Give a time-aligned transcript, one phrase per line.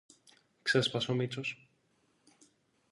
[0.61, 1.67] ξέσπασε ο Μήτσος.